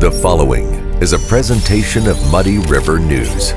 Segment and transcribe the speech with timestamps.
[0.00, 0.64] The following
[1.02, 3.50] is a presentation of Muddy River News.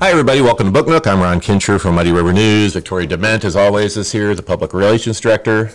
[0.00, 0.40] Hi, everybody.
[0.40, 1.06] Welcome to Book Nook.
[1.06, 2.72] I'm Ron Kinscherf from Muddy River News.
[2.72, 5.70] Victoria Dement, as always, is here, the Public Relations Director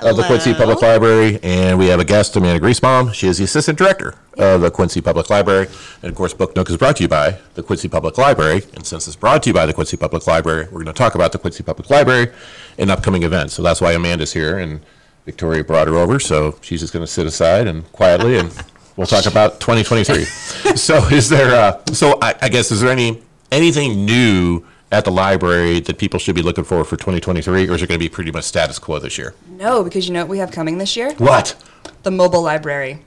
[0.00, 1.38] of the Quincy Public Library.
[1.44, 3.14] And we have a guest, Amanda Griesbaum.
[3.14, 5.68] She is the Assistant Director of the Quincy Public Library.
[6.02, 8.64] And of course, Book Nook is brought to you by the Quincy Public Library.
[8.74, 11.14] And since it's brought to you by the Quincy Public Library, we're going to talk
[11.14, 12.32] about the Quincy Public Library
[12.76, 13.54] and upcoming events.
[13.54, 14.80] So that's why Amanda's here, and
[15.24, 16.18] Victoria brought her over.
[16.20, 18.52] So she's just going to sit aside and quietly, and
[18.96, 20.24] we'll talk about 2023.
[20.76, 25.10] so is there, uh, so I, I guess, is there any, anything new at the
[25.10, 28.08] library that people should be looking for for 2023, or is it going to be
[28.08, 29.34] pretty much status quo this year?
[29.48, 31.12] No, because you know what we have coming this year?
[31.14, 31.56] What?
[32.02, 33.00] The mobile library.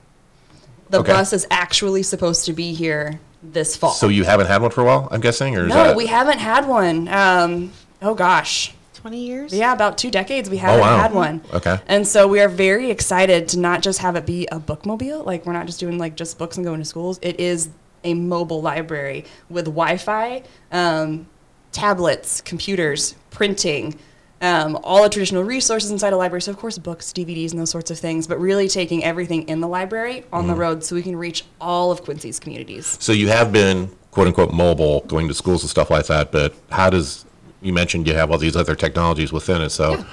[0.90, 1.12] The Okay.
[1.14, 3.92] bus is actually supposed to be here this fall.
[3.92, 5.96] So you haven't had one for a while, I'm guessing, or is no, that?
[5.96, 7.08] we haven't had one.
[7.10, 7.72] Um,
[8.02, 8.74] oh gosh.
[9.08, 9.54] 20 years?
[9.54, 10.98] Yeah, about two decades we haven't Oh, wow.
[11.00, 11.42] had one.
[11.54, 11.80] Okay.
[11.88, 15.46] And so we are very excited to not just have it be a bookmobile, like
[15.46, 17.18] we're not just doing like just books and going to schools.
[17.22, 17.70] It is
[18.04, 21.26] a mobile library with Wi-Fi, um,
[21.72, 23.96] tablets, computers, printing,
[24.42, 26.42] um, all the traditional resources inside a library.
[26.42, 28.28] So of course books, DVDs, and those sorts of things.
[28.28, 30.60] But really taking everything in the library on the Mm-hmm.
[30.62, 32.98] road so we can reach all of Quincy's communities.
[33.00, 36.54] So you have been quote unquote mobile, going to schools and stuff like that, but
[36.72, 37.24] how does,
[37.62, 40.04] you mentioned you have all these other technologies within it, so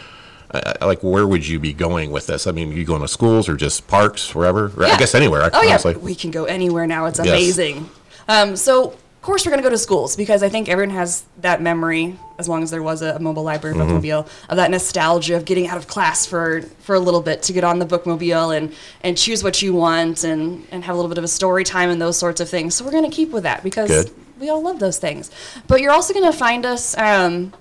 [0.52, 2.46] I- I- like where would you be going with this?
[2.46, 4.70] I mean, you going to schools or just parks, wherever?
[4.76, 5.94] Or I guess anywhere, Oh yeah, honestly.
[5.96, 7.06] we can go anywhere now.
[7.06, 7.28] It's Yes.
[7.28, 7.88] amazing.
[8.28, 11.60] Um, so of course we're gonna go to schools because I think everyone has that
[11.62, 13.96] memory, as long as there was a, a mobile library Mm-hmm.
[13.96, 17.52] bookmobile, of that nostalgia of getting out of class for for a little bit to
[17.54, 18.72] get on the bookmobile and
[19.02, 21.88] and choose what you want and and have a little bit of a story time
[21.90, 22.74] and those sorts of things.
[22.74, 24.10] So we're gonna keep with that because Good.
[24.38, 25.30] We all love those things.
[25.66, 26.96] But you're also gonna find us.
[26.98, 27.52] Um,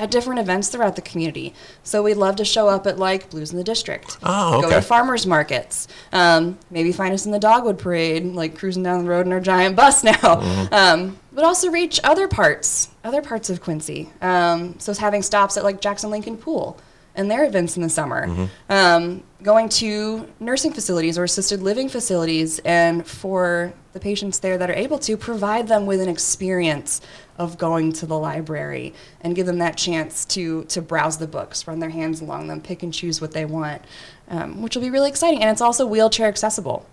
[0.00, 1.52] at different events throughout the community.
[1.84, 4.16] So we'd love to show up at like Blues in the District.
[4.22, 5.88] Oh, Go to farmers markets.
[6.12, 9.40] Um, maybe find us in the Dogwood Parade, like cruising down the road in our
[9.40, 10.12] giant bus now.
[10.12, 10.74] Mm-hmm.
[10.74, 14.10] Um, but also reach other parts, other parts of Quincy.
[14.22, 16.80] Um, so it's having stops at like Jackson Lincoln Pool
[17.14, 18.26] and their events in the summer.
[18.26, 18.72] Mm-hmm.
[18.72, 24.70] Um, going to nursing facilities or assisted living facilities, and for the patients there that
[24.70, 27.00] are able to, provide them with an experience
[27.38, 31.66] of going to the library and give them that chance to to browse the books,
[31.66, 33.82] run their hands along them, pick and choose what they want,
[34.28, 35.40] um, which will be really exciting.
[35.40, 36.86] And it's also wheelchair accessible.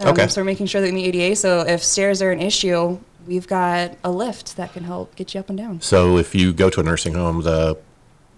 [0.00, 0.28] Um, Okay.
[0.28, 3.46] So we're making sure that in the ADA, so if stairs are an issue, we've
[3.46, 5.80] got a lift that can help get you up and down.
[5.82, 7.76] So if you go to a nursing home, the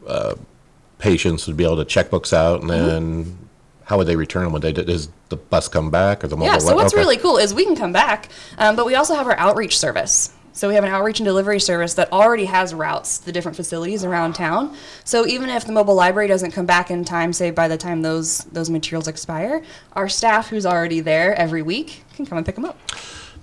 [0.07, 0.35] uh,
[1.03, 2.87] patients would be able to check books out, and Mm-hmm.
[2.89, 3.39] then
[3.85, 4.53] how would they return them?
[4.53, 6.53] Would they, does the bus come back or the mobile?
[6.53, 7.03] Yeah, so li- what's okay.
[7.03, 10.33] really cool is we can come back, um, but we also have our outreach service.
[10.55, 13.57] So we have an outreach and delivery service that already has routes to the different
[13.57, 14.77] facilities around town.
[15.03, 18.03] So even if the mobile library doesn't come back in time, say by the time
[18.03, 19.63] those those materials expire,
[19.95, 22.79] our staff who's already there every week can come and pick them up.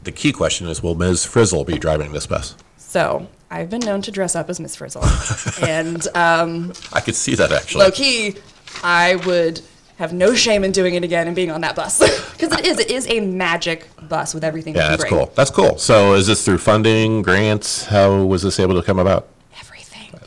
[0.03, 1.25] The key question is, will Ms.
[1.25, 2.55] Frizzle be driving this bus?
[2.89, 5.05] So I've been known to dress up as Miss Frizzle,
[5.61, 7.83] and um, I could see that actually.
[7.85, 8.35] low key,
[8.83, 9.61] I would
[9.99, 11.99] have no shame in doing it again and being on that bus
[12.31, 14.75] because it is it is a magic bus with everything.
[14.75, 15.13] Yeah, that's bring.
[15.13, 15.31] cool.
[15.35, 15.77] That's cool.
[15.77, 17.85] So is this through funding, grants?
[17.85, 19.27] How was this able to come about?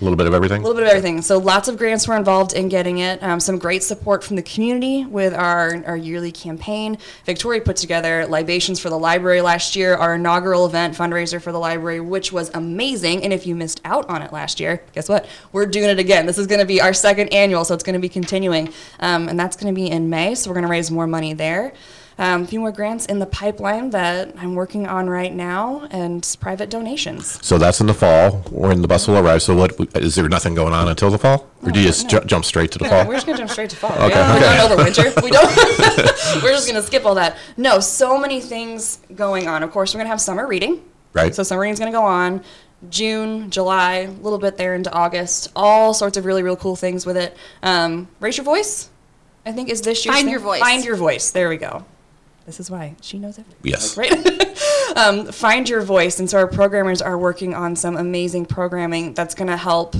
[0.03, 0.63] A little bit of everything?
[0.63, 1.23] A little bit of everything.
[1.23, 3.23] So lots of grants were involved in getting it.
[3.23, 6.99] Um, some great support from the community with our, our yearly campaign.
[7.25, 11.59] Victoria put together libations for the library last year, our inaugural event fundraiser for the
[11.61, 13.23] library, which was amazing.
[13.23, 15.29] And if you missed out on it last year, guess what?
[15.53, 16.27] We're doing it again.
[16.27, 19.29] This is going to be our second annual, so it's going to be continuing, um,
[19.29, 20.35] and that's going to be in May.
[20.35, 21.75] So we're going to raise more money there.
[22.19, 26.37] Um, a few more grants in the pipeline that I'm working on right now, and
[26.41, 27.45] private donations.
[27.45, 29.43] So that's in the fall when the bus will arrive.
[29.43, 31.49] So what, is there nothing going on until the fall?
[31.63, 33.07] Or do you just ju- jump straight to the fall?
[33.07, 33.93] we're just gonna jump straight to fall.
[33.93, 34.41] Okay, yeah, okay.
[34.41, 35.21] We're going over winter.
[35.23, 35.57] We don't.
[36.43, 37.37] we're just gonna skip all that.
[37.57, 39.63] No, so many things going on.
[39.63, 40.83] Of course, we're gonna have summer reading.
[41.13, 41.35] Right.
[41.35, 42.43] So summer reading's gonna go on.
[42.91, 45.53] June, July, a little bit there into August.
[45.55, 47.37] All sorts of really, real cool things with it.
[47.63, 48.91] Um, raise your voice.
[49.47, 50.33] I think is this year's Find thing.
[50.33, 50.61] your voice.
[50.61, 51.31] Find your voice.
[51.31, 51.85] There we go.
[52.47, 53.61] This is why she knows everything.
[53.63, 53.97] Yes.
[53.97, 54.97] Right?
[54.97, 56.19] um, find your voice.
[56.19, 59.97] And so our programmers are working on some amazing programming that's going to help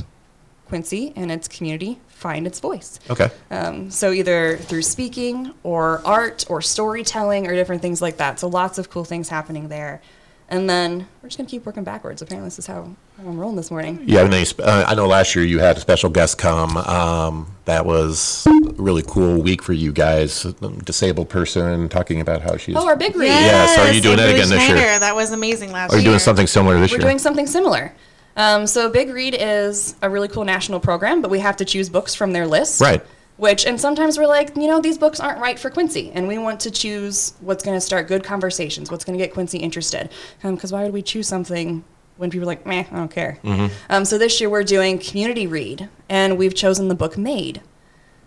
[0.67, 2.99] Quincy and its community find its voice.
[3.11, 3.31] Okay.
[3.51, 8.39] Um, so either through speaking or art or storytelling or different things like that.
[8.41, 10.01] So lots of cool things happening there.
[10.53, 12.21] And then we're just going to keep working backwards.
[12.21, 12.83] Apparently, this is how,
[13.17, 14.07] how I'm rolling this morning.
[14.07, 16.77] You have any, uh, I know last year you had a special guest come.
[16.77, 20.45] Um, that was a really cool week for you guys.
[20.45, 22.77] A disabled person talking about how she's.
[22.77, 23.29] Oh, our big read.
[23.29, 24.37] Yes, are you doing that St.
[24.37, 24.77] again this year?
[24.77, 25.97] Schneider, That was amazing last year.
[25.97, 26.05] Are year.
[26.05, 26.99] you doing something similar this year?
[26.99, 27.95] We're doing something similar.
[28.37, 31.89] Um, so Big Read is a really cool national program, but we have to choose
[31.89, 32.79] books from their list.
[32.79, 33.03] Right.
[33.39, 36.39] Which, and sometimes we're like, you know, these books aren't right for Quincy, and we
[36.39, 40.11] want to choose what's going to start good conversations, what's going to get Quincy interested.
[40.43, 41.83] Because why would we choose something
[42.19, 43.39] when people are like, meh, I don't care?
[43.89, 47.63] Um, so this year we're doing community read, and we've chosen the book Maid.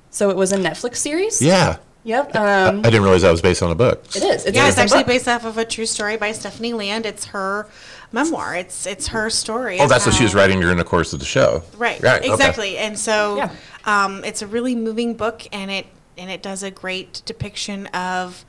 [0.09, 1.41] So it was a Netflix series.
[1.41, 1.77] Yeah.
[2.05, 2.35] Yep.
[2.35, 4.03] I Um, didn't realize that was based on a book.
[4.15, 4.45] it is.
[4.45, 4.83] It's yeah, a it's book.
[4.83, 7.05] actually based off of a true story by Stephanie Land.
[7.05, 7.67] It's her
[8.11, 8.55] memoir.
[8.55, 9.79] It's it's her story.
[9.79, 11.63] Oh, of that's what she was writing during the course of the show.
[11.77, 12.01] Right.
[12.01, 12.21] Right.
[12.21, 12.31] okay.
[12.31, 12.77] Exactly.
[12.77, 13.49] And so Yeah.
[13.85, 15.87] um, it's a really moving book, and it
[16.17, 18.45] and it does a great depiction of.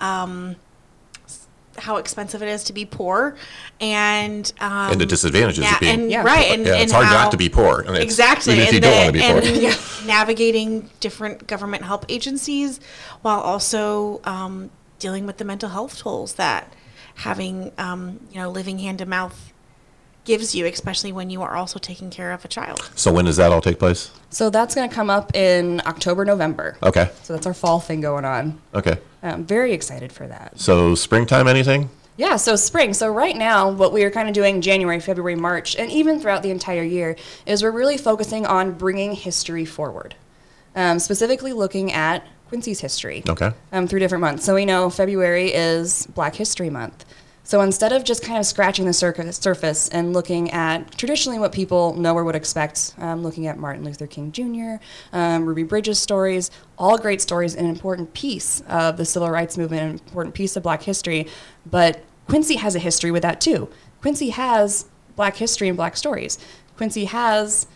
[0.00, 0.56] Um, s-
[1.78, 3.36] how expensive it is to be poor,
[3.80, 6.22] and um, And the disadvantages of being- and, Yeah.
[6.22, 7.80] right, and, Yeah, and it's hard not to be poor.
[7.80, 9.70] and it's- exactly, Even if you and don't want to be poor.
[9.72, 12.80] and navigating different government help agencies
[13.22, 16.72] while also um, dealing with the mental health tolls that
[17.16, 19.52] having um, you know living hand to mouth
[20.26, 22.90] gives you, especially when you are also taking care of a child.
[22.94, 24.10] So when does that all take place?
[24.28, 26.76] So that's going to come up in October, November.
[26.82, 27.10] Okay.
[27.22, 28.60] So that's our fall thing going on.
[28.74, 28.98] Okay.
[29.22, 30.60] I'm very excited for that.
[30.60, 31.88] So springtime, anything?
[32.18, 32.94] Yeah, so spring.
[32.94, 36.42] So right now, what we are kind of doing January, February, March, and even throughout
[36.42, 40.14] the entire year is we're really focusing on bringing history forward,
[40.74, 43.50] um, specifically looking at Quincy's history Okay.
[43.72, 44.44] um, through different months.
[44.44, 47.04] So we know February is Black History Month.
[47.46, 51.52] So instead of just kind of scratching the circ- surface and looking at traditionally what
[51.52, 56.00] people know or would expect, um, looking at Martin Luther King Jr., um, Ruby Bridges
[56.00, 60.56] stories, all great stories, an important piece of the civil rights movement, an important piece
[60.56, 61.28] of Black history.
[61.64, 63.68] But Quincy has a history with that too.
[64.00, 66.40] Quincy has Black history and Black stories.
[66.76, 67.68] Quincy has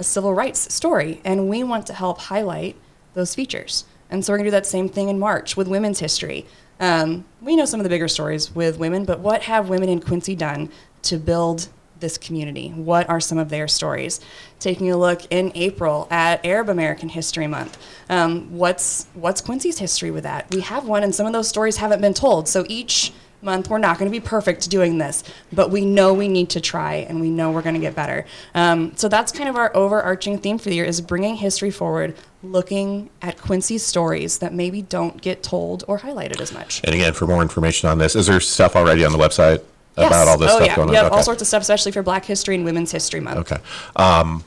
[0.00, 2.74] a civil rights story, and we want to help highlight
[3.14, 3.84] those features.
[4.10, 6.44] And so we're going to do that same thing in March with women's history.
[6.82, 10.00] Um, we know some of the bigger stories with women, but what have women in
[10.00, 10.68] Quincy done
[11.02, 11.68] to build
[12.00, 12.70] this community?
[12.70, 14.20] What are some of their stories?
[14.58, 17.78] Taking a look in April at Arab American History Month.
[18.10, 20.52] Um, what's what's Quincy's history with that?
[20.52, 22.48] We have one, and some of those stories haven't been told.
[22.48, 23.12] So each
[23.42, 26.60] month we're not going to be perfect doing this, but we know we need to
[26.60, 28.24] try, and we know we're going to get better.
[28.54, 32.14] Um, so that's kind of our overarching theme for the year: is bringing history forward,
[32.42, 36.80] looking at Quincy's stories that maybe don't get told or highlighted as much.
[36.84, 39.62] And again, for more information on this, is there stuff already on the website
[39.96, 40.76] about all this oh, stuff yeah.
[40.76, 40.94] going on?
[40.94, 41.14] Yep, Okay.
[41.16, 43.52] all sorts of stuff, especially for Black History and Women's History Month.
[43.52, 43.62] Okay.
[43.96, 44.44] Um,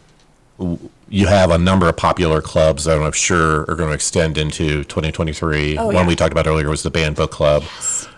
[0.58, 4.84] you have a number of popular clubs that I'm sure are going to extend into
[4.86, 5.78] 2023.
[5.78, 6.08] Oh, One yeah.
[6.08, 7.64] we talked about earlier was the Banned Book Club,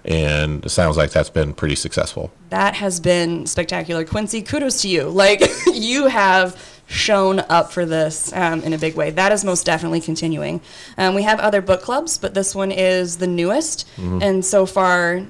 [0.06, 2.32] and it sounds like that's been pretty successful.
[2.50, 4.06] That has been spectacular.
[4.06, 5.10] Quincy, kudos to you.
[5.10, 5.42] Like,
[5.74, 9.10] you have shown up for this um, in a big way.
[9.12, 10.62] That is most definitely continuing.
[10.98, 15.24] Um, we have other book clubs, but this one is the newest, and so far,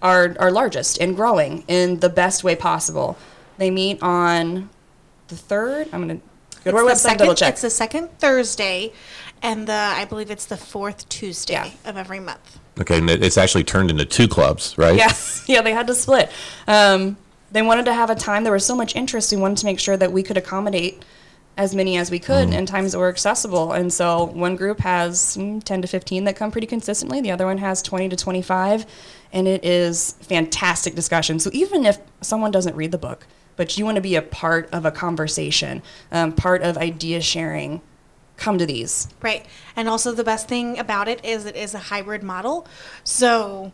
[0.00, 3.16] our, our largest and growing in the best way possible.
[3.58, 4.70] They meet on
[5.28, 5.88] the third.
[5.92, 6.26] I'm going to
[6.64, 7.52] go to our It's website the double second- check.
[7.54, 8.92] It's the second Thursday,
[9.42, 11.70] and the I believe it's the fourth Tuesday Yeah.
[11.90, 12.58] of every month.
[12.80, 14.96] Okay, and it's actually turned into two clubs, right?
[14.96, 16.30] Yes, yeah, they had to split.
[16.66, 17.16] Um,
[17.50, 18.44] they wanted to have a time.
[18.44, 19.30] There was so much interest.
[19.30, 21.04] We wanted to make sure that we could accommodate
[21.58, 23.72] as many as we could in times that were accessible.
[23.72, 27.20] And so one group has mm, 10 to 15 that come pretty consistently.
[27.20, 28.86] The other one has 20 to 25.
[29.34, 31.38] And it is fantastic discussion.
[31.38, 33.26] So even if someone doesn't read the book,
[33.56, 37.80] but you want to be a part of a conversation, um, part of idea sharing,
[38.36, 39.08] come to these.
[39.20, 39.46] Right.
[39.76, 42.66] And also the best thing about it is it is a hybrid model.
[43.04, 43.72] So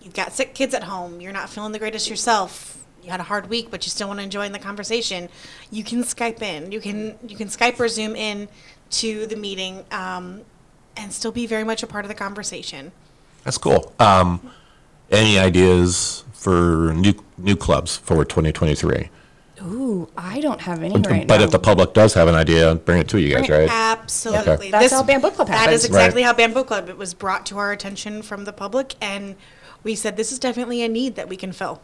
[0.00, 2.84] you've got sick kids at home, you're not feeling the greatest yourself.
[3.02, 5.28] You had a hard week, but you still want to join the conversation.
[5.70, 6.72] You can Skype in.
[6.72, 8.48] You can you can Skype or Zoom in
[8.92, 10.40] to the meeting, um,
[10.96, 12.92] and still be very much a part of the conversation.
[13.42, 13.92] That's cool.
[13.98, 14.50] Um,
[15.10, 19.10] any ideas for new new clubs for 2023?
[19.62, 21.44] Ooh, I don't have any right but now.
[21.44, 23.68] if the public does have an idea, bring it to you guys, right?
[23.70, 24.70] Absolutely.
[24.70, 25.74] That's how Banned Book Club That happened.
[25.76, 26.26] is exactly Right.
[26.26, 26.88] how Banned Book Club.
[26.90, 29.36] It was brought to our attention from the public, and
[29.82, 31.80] we said this is definitely a need that we can fill.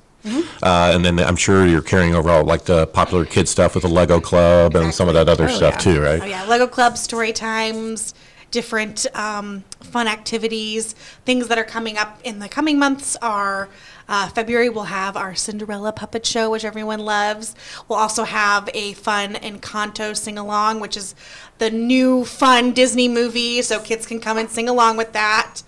[0.63, 3.83] Uh, and then I'm sure you're carrying over all like the popular kid stuff with
[3.85, 5.95] the Lego Club and some of that other Oh, stuff yeah.
[5.95, 6.21] too, right?
[6.23, 8.13] Oh yeah, Lego Club, story times,
[8.51, 13.69] different um, fun activities, things that are coming up in the coming months are.
[14.09, 17.55] Uh, February we'll have our Cinderella puppet show, which everyone loves.
[17.87, 21.15] We'll also have a fun Encanto sing along, which is
[21.59, 25.63] the new fun Disney movie, so kids can come and sing along with that.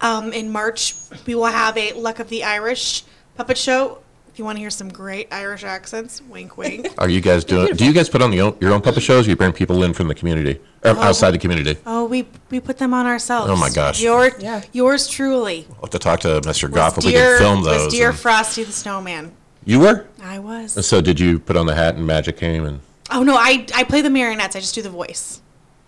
[0.00, 0.94] Um, in March
[1.26, 3.02] we will have a Luck of the Irish
[3.36, 3.98] puppet show.
[4.38, 6.86] If you want to hear some great Irish accents, wink, wink.
[6.98, 7.74] Are you guys doing?
[7.74, 9.26] Do you guys put on the, own- your own puppet shows?
[9.26, 11.76] Or you bring people in from the community, or outside the community?
[11.84, 13.50] Oh, we we put them on ourselves.
[13.50, 14.00] Oh my gosh.
[14.00, 14.62] Your Yeah.
[14.70, 15.66] yours truly.
[15.70, 16.70] I'll have to talk to Mr.
[16.72, 17.86] Goff if was we can film those.
[17.86, 19.32] Was dear and- Frosty the Snowman.
[19.64, 20.06] you were?
[20.22, 20.86] I was.
[20.86, 22.78] So did you put on the hat and magic came and?
[23.10, 24.54] Oh no, I I play the marionettes.
[24.54, 25.40] I just do the voice.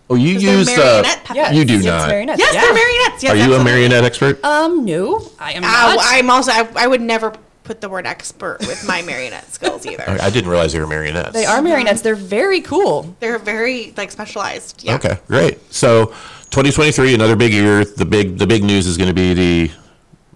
[0.09, 1.21] Oh, you they're use, uh, marionette.
[1.33, 2.09] Yes, You do yes, not.
[2.09, 2.39] marionettes.
[2.41, 2.61] Yes, yeah.
[2.63, 3.23] they're marionettes.
[3.23, 4.43] Yes, are you a marionette expert?
[4.43, 5.97] Um, no, I am Uh, not.
[6.01, 6.51] I'm also.
[6.51, 7.33] I, I would never
[7.71, 10.03] put the word expert with my marionette skills either.
[10.07, 11.31] I I didn't realize they were marionettes.
[11.31, 12.01] they are marionettes.
[12.01, 13.15] They're very cool.
[13.21, 14.83] They're very like specialized.
[14.83, 14.95] Yeah.
[14.95, 15.73] Okay, great.
[15.73, 16.07] So
[16.51, 17.85] 2023, another big year.
[17.85, 19.71] The big the big news is going to be the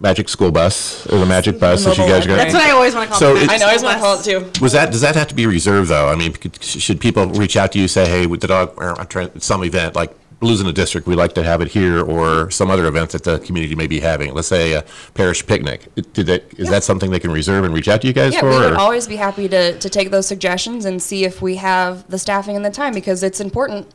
[0.00, 2.32] Magic School Bus or the Magic Bus that you mobile guys got.
[2.38, 2.52] library.
[2.52, 3.42] That's what I always want to call So them.
[3.44, 3.66] it's- I know.
[3.70, 4.62] I just want to call it too.
[4.62, 6.08] Was that does that have to be reserved though?
[6.08, 8.98] I mean, could- should people reach out to you say, "Hey, with the dog, or
[8.98, 12.00] I'm trying some event like Blues in the District, we like to have it here,"
[12.00, 14.34] or some other event that the community may be having?
[14.34, 15.86] Let's say a parish picnic.
[16.12, 18.40] Did that is that something they can reserve and reach out to you guys Yeah,
[18.40, 18.50] for?
[18.50, 21.56] we would or- always be happy to, to take those suggestions and see if we
[21.56, 23.86] have the staffing and the time because it's important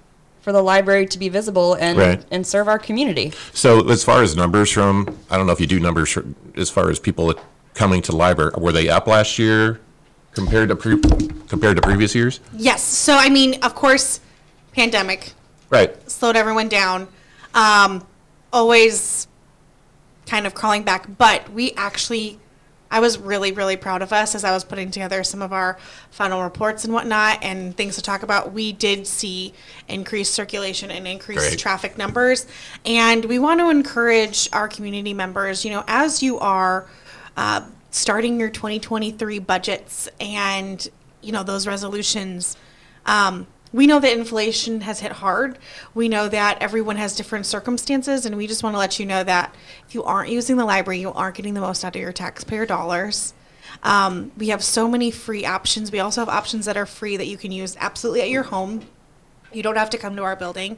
[0.41, 2.23] for the library to be visible and, Right.
[2.31, 3.31] and serve our community.
[3.53, 6.25] So as far as numbers from, I don't know if you do numbers for-
[6.57, 7.35] as far as people
[7.75, 9.79] coming to the library, were they up last year
[10.33, 10.97] compared to pre,
[11.47, 12.39] compared to previous years?
[12.57, 12.81] Yes.
[12.81, 14.19] So I mean, of course,
[14.75, 15.33] pandemic
[15.71, 16.11] Right.
[16.11, 17.07] slowed everyone down.
[17.53, 18.05] Um,
[18.53, 19.27] always
[20.27, 22.39] kind of crawling back, but we actually,
[22.91, 25.77] I was really, really proud of us as I was putting together some of our
[26.09, 28.51] final reports and whatnot and things to talk about.
[28.51, 29.53] We did see
[29.87, 31.59] increased circulation and increased Great.
[31.59, 32.45] traffic numbers,
[32.85, 35.63] and we want to encourage our community members.
[35.63, 36.87] You know, as you are
[37.37, 37.61] uh,
[37.91, 40.85] starting your 2023 budgets and
[41.21, 42.57] you know those resolutions.
[43.05, 45.57] Um, we know that inflation has hit hard.
[45.93, 49.23] We know that everyone has different circumstances, and we just want to let you know
[49.23, 49.55] that
[49.87, 52.65] if you aren't using the library, you aren't getting the most out of your taxpayer
[52.65, 53.33] dollars.
[53.83, 55.91] Um, we have so many free options.
[55.91, 58.85] We also have options that are free that you can use absolutely at your home.
[59.53, 60.77] You don't have to come to our building.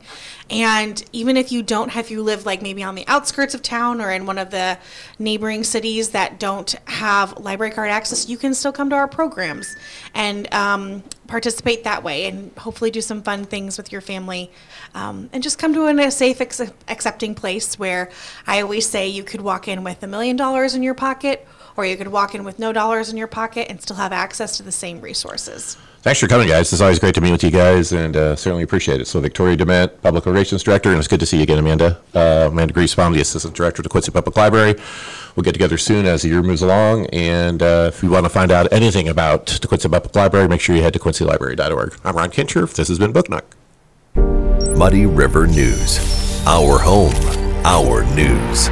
[0.49, 4.01] And even if you don't have, you live like maybe on the outskirts of town
[4.01, 4.77] or in one of the
[5.19, 9.75] neighboring cities that don't have library card access, you can still come to our programs
[10.13, 14.51] and um, participate that way and hopefully do some fun things with your family.
[14.95, 18.11] Um, and just come to a safe, ex- accepting place where
[18.45, 21.85] I always say you could walk in with a million dollars in your pocket or
[21.85, 24.63] you could walk in with no dollars in your pocket and still have access to
[24.63, 25.77] the same resources.
[26.03, 26.73] Thanks for coming, guys.
[26.73, 29.07] It's always great to meet with you guys, and uh, certainly appreciate it.
[29.07, 31.97] So, Victoria Dement, Public Relations Director, and it's good to see you again, Amanda.
[32.13, 34.75] Uh, Amanda Griesbaum, the Assistant Director of the Quincy Public Library.
[35.35, 38.29] We'll get together soon as the year moves along, and uh, if you want to
[38.29, 41.97] find out anything about the Quincy Public Library, make sure you head to quincylibrary.org.
[42.03, 42.75] I'm Ron Kinscherf.
[42.75, 43.55] This has been Book Nook.
[44.77, 45.99] Muddy River News.
[46.45, 47.15] Our home,
[47.63, 48.69] our news.